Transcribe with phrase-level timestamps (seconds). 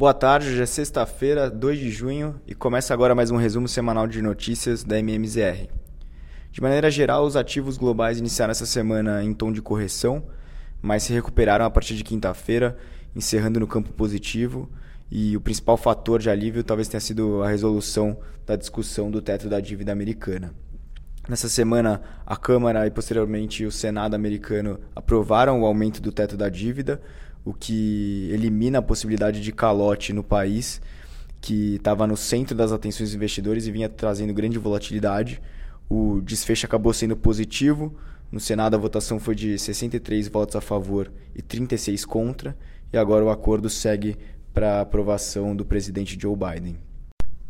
[0.00, 4.06] Boa tarde, hoje é sexta-feira, 2 de junho, e começa agora mais um resumo semanal
[4.06, 5.68] de notícias da MMZR.
[6.50, 10.24] De maneira geral, os ativos globais iniciaram essa semana em tom de correção,
[10.80, 12.78] mas se recuperaram a partir de quinta-feira,
[13.14, 14.70] encerrando no campo positivo,
[15.10, 19.50] e o principal fator de alívio talvez tenha sido a resolução da discussão do teto
[19.50, 20.54] da dívida americana.
[21.28, 26.48] Nessa semana, a Câmara e posteriormente o Senado americano aprovaram o aumento do teto da
[26.48, 27.02] dívida,
[27.44, 30.80] o que elimina a possibilidade de calote no país,
[31.40, 35.40] que estava no centro das atenções dos investidores e vinha trazendo grande volatilidade.
[35.88, 37.96] O desfecho acabou sendo positivo.
[38.30, 42.56] No Senado, a votação foi de 63 votos a favor e 36 contra,
[42.92, 44.16] e agora o acordo segue
[44.52, 46.76] para aprovação do presidente Joe Biden.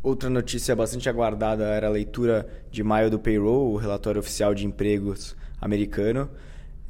[0.03, 4.65] Outra notícia bastante aguardada era a leitura de maio do payroll, o relatório oficial de
[4.65, 6.31] empregos americano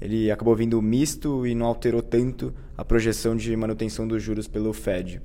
[0.01, 4.73] ele acabou vindo misto e não alterou tanto a projeção de manutenção dos juros pelo
[4.73, 5.20] Fed.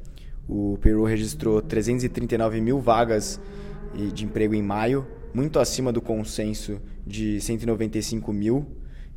[0.48, 3.40] O Peru registrou 339 mil vagas
[4.14, 8.66] de emprego em maio, muito acima do consenso de 195 mil.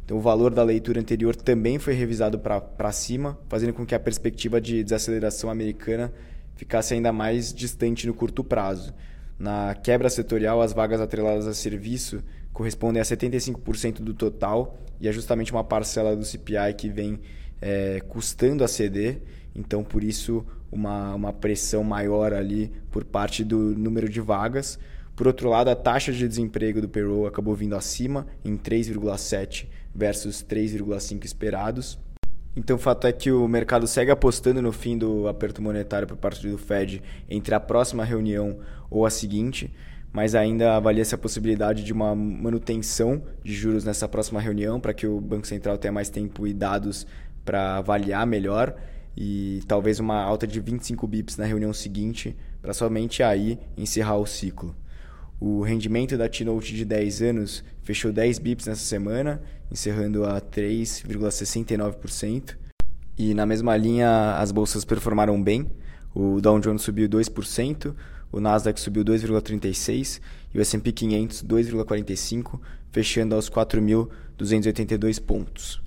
[0.04, 4.00] Então, o valor da leitura anterior também foi revisado para cima, fazendo com que a
[4.00, 6.12] perspectiva de desaceleração americana
[6.54, 8.94] ficasse ainda mais distante no curto prazo.
[9.38, 12.22] Na quebra setorial, as vagas atreladas a serviço
[12.52, 17.20] correspondem a 75% do total e é justamente uma parcela do CPI que vem
[17.60, 19.20] é, custando a ceder,
[19.54, 24.78] então por isso uma, uma pressão maior ali por parte do número de vagas.
[25.14, 30.44] Por outro lado, a taxa de desemprego do payroll acabou vindo acima, em 3,7 versus
[30.44, 31.98] 3,5 esperados.
[32.56, 36.16] Então o fato é que o mercado segue apostando no fim do aperto monetário por
[36.16, 38.58] parte do Fed entre a próxima reunião
[38.90, 39.72] ou a seguinte
[40.12, 45.06] mas ainda avalia-se a possibilidade de uma manutenção de juros nessa próxima reunião para que
[45.06, 47.06] o Banco Central tenha mais tempo e dados
[47.44, 48.74] para avaliar melhor
[49.16, 54.26] e talvez uma alta de 25 bips na reunião seguinte para somente aí encerrar o
[54.26, 54.74] ciclo.
[55.40, 59.40] O rendimento da T-Note de 10 anos fechou 10 bips nessa semana,
[59.70, 62.56] encerrando a 3,69%.
[63.16, 65.70] E na mesma linha, as bolsas performaram bem.
[66.12, 67.94] O Dow Jones subiu 2%,
[68.32, 70.20] o Nasdaq subiu 2,36
[70.52, 72.58] e o S&P 500 2,45,
[72.90, 75.80] fechando aos 4.282 pontos.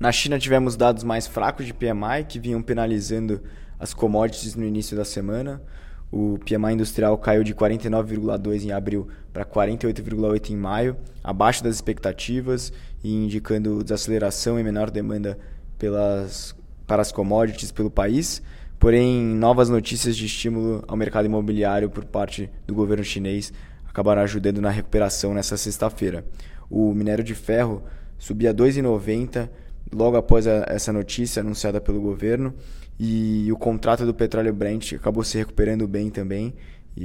[0.00, 3.40] Na China tivemos dados mais fracos de PMI que vinham penalizando
[3.78, 5.62] as commodities no início da semana.
[6.10, 12.72] O PMI industrial caiu de 49,2 em abril para 48,8 em maio, abaixo das expectativas
[13.02, 15.38] e indicando desaceleração e menor demanda
[15.78, 16.54] pelas,
[16.86, 18.42] para as commodities pelo país.
[18.78, 23.52] Porém, novas notícias de estímulo ao mercado imobiliário por parte do governo chinês
[23.88, 26.24] acabaram ajudando na recuperação nessa sexta-feira.
[26.70, 27.82] O minério de ferro
[28.18, 29.48] subia 2,90
[29.92, 32.54] logo após a, essa notícia anunciada pelo governo
[32.98, 36.54] e o contrato do petróleo Brent acabou se recuperando bem também,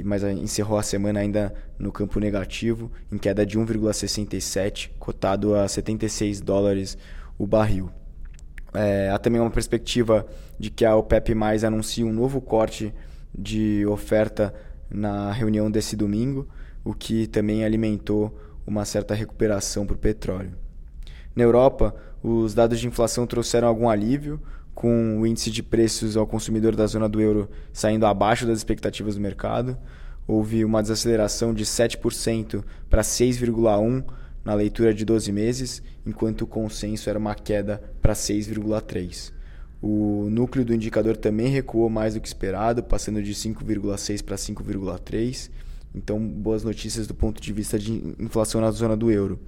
[0.04, 6.40] mas encerrou a semana ainda no campo negativo, em queda de 1,67, cotado a 76
[6.40, 6.96] dólares
[7.38, 7.90] o barril.
[8.72, 10.26] É, há também uma perspectiva
[10.58, 12.94] de que a OPEP mais anuncie um novo corte
[13.36, 14.54] de oferta
[14.90, 16.48] na reunião desse domingo,
[16.82, 20.52] o que também alimentou uma certa recuperação para o petróleo.
[21.34, 24.40] Na Europa, os dados de inflação trouxeram algum alívio,
[24.74, 29.16] com o índice de preços ao consumidor da zona do euro saindo abaixo das expectativas
[29.16, 29.76] do mercado.
[30.26, 34.04] Houve uma desaceleração de 7% para 6,1%
[34.44, 39.32] na leitura de 12 meses, enquanto o consenso era uma queda para 6,3.
[39.80, 45.50] O núcleo do indicador também recuou mais do que esperado, passando de 5,6 para 5,3.
[45.94, 49.40] Então, boas notícias do ponto de vista de inflação na zona do euro.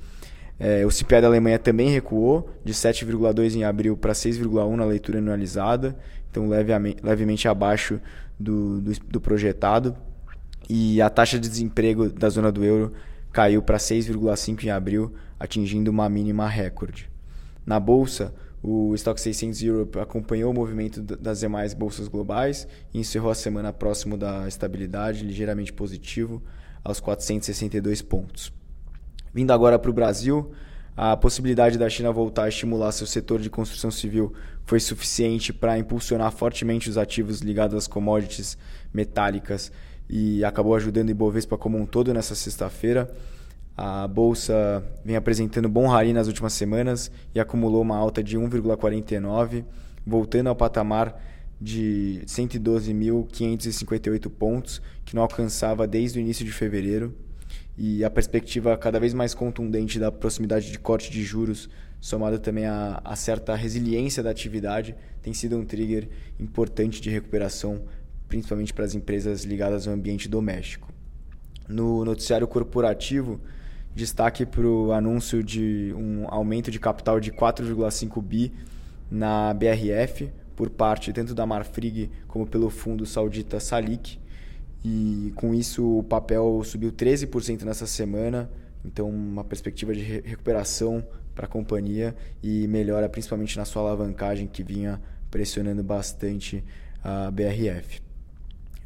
[0.58, 5.18] É, o CPI da Alemanha também recuou, de 7,2 em abril para 6,1 na leitura
[5.18, 5.96] anualizada,
[6.30, 8.00] então levemente, levemente abaixo
[8.38, 9.96] do, do, do projetado.
[10.68, 12.92] E a taxa de desemprego da zona do euro
[13.32, 17.10] caiu para 6,5 em abril, atingindo uma mínima recorde.
[17.66, 23.30] Na bolsa, o Stock 600 Europe acompanhou o movimento das demais bolsas globais e encerrou
[23.30, 26.42] a semana próximo da estabilidade, ligeiramente positivo,
[26.82, 28.52] aos 462 pontos.
[29.34, 30.52] Vindo agora para o Brasil,
[30.96, 34.32] a possibilidade da China voltar a estimular seu setor de construção civil
[34.64, 38.56] foi suficiente para impulsionar fortemente os ativos ligados às commodities
[38.92, 39.72] metálicas
[40.08, 43.12] e acabou ajudando o Ibovespa como um todo nessa sexta-feira.
[43.76, 49.64] A bolsa vem apresentando bom rally nas últimas semanas e acumulou uma alta de 1,49,
[50.06, 51.20] voltando ao patamar
[51.60, 57.12] de 112.558 pontos, que não alcançava desde o início de fevereiro.
[57.76, 61.68] E a perspectiva cada vez mais contundente da proximidade de corte de juros
[62.04, 66.06] somado também a, a certa resiliência da atividade, tem sido um trigger
[66.38, 67.80] importante de recuperação,
[68.28, 70.92] principalmente para as empresas ligadas ao ambiente doméstico.
[71.66, 73.40] No noticiário corporativo,
[73.94, 78.52] destaque para o anúncio de um aumento de capital de 4,5 bi
[79.10, 84.20] na BRF, por parte tanto da Marfrig como pelo fundo saudita Salik.
[84.84, 88.50] E com isso o papel subiu 13% nessa semana,
[88.84, 91.02] então uma perspectiva de recuperação
[91.34, 95.00] para a companhia e melhora principalmente na sua alavancagem que vinha
[95.30, 96.62] pressionando bastante
[97.02, 98.00] a BRF.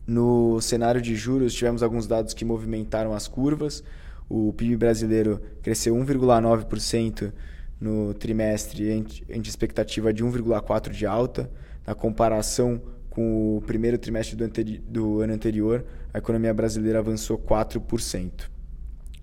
[0.06, 3.84] No cenário de juros, tivemos alguns dados que movimentaram as curvas.
[4.28, 7.32] O PIB brasileiro cresceu 1,9%
[7.78, 11.50] no trimestre, ante expectativa de 1,4% de alta.
[11.86, 14.48] Na comparação com o primeiro trimestre do,
[14.88, 18.48] do ano anterior, a economia brasileira avançou 4%.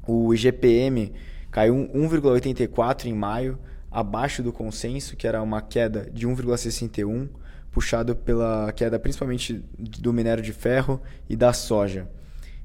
[0.07, 1.13] O IGPM
[1.49, 3.57] caiu 1,84 em maio,
[3.89, 7.29] abaixo do consenso, que era uma queda de 1,61,
[7.71, 12.09] puxado pela queda principalmente do minério de ferro e da soja.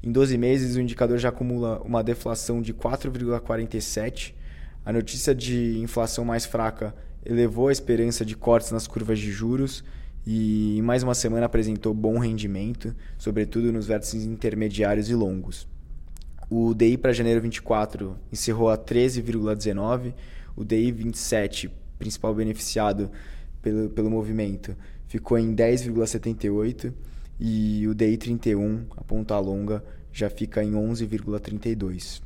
[0.03, 4.35] Em 12 meses, o indicador já acumula uma deflação de 4,47.
[4.85, 6.95] A notícia de inflação mais fraca
[7.25, 9.85] elevou a esperança de cortes nas curvas de juros
[10.27, 15.67] e em mais uma semana apresentou bom rendimento, sobretudo nos vértices intermediários e longos.
[16.49, 20.13] O DI para janeiro 24 encerrou a 13,19,
[20.57, 23.11] o DI 27, principal beneficiado
[23.63, 24.77] pelo, pelo movimento,
[25.07, 26.93] ficou em 10,78
[27.39, 29.83] e o DI 31, a ponta longa,
[30.13, 32.21] já fica em 11,32.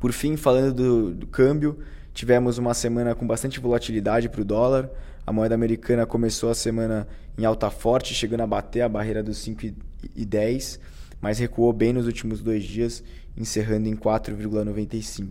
[0.00, 1.78] Por fim, falando do, do câmbio,
[2.16, 4.88] tivemos uma semana com bastante volatilidade para o dólar.
[5.26, 9.36] A moeda americana começou a semana em alta forte, chegando a bater a barreira dos
[9.46, 10.80] 5,10,
[11.20, 13.04] mas recuou bem nos últimos dois dias
[13.36, 15.28] encerrando em 4,95.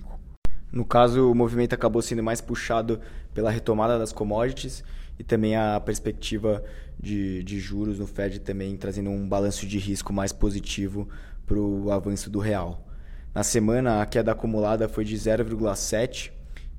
[0.72, 3.02] No caso, o movimento acabou sendo mais puxado
[3.34, 4.84] pela retomada das commodities
[5.18, 6.64] e também a perspectiva
[7.00, 11.10] de, de juros no Fed também trazendo um balanço de risco mais positivo
[11.48, 12.86] para o avanço do real.
[13.34, 16.35] Na semana, a queda acumulada foi de 0,7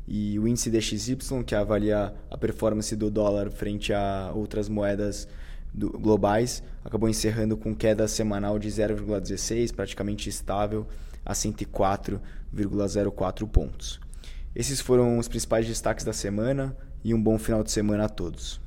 [0.07, 5.27] e o índice DXY, que avalia a performance do dólar frente a outras moedas
[5.73, 10.87] do, globais, acabou encerrando com queda semanal de 0,16, praticamente estável
[11.25, 13.99] a 104,04 pontos.
[14.55, 18.65] Esses foram os principais destaques da semana e um bom final de semana a todos.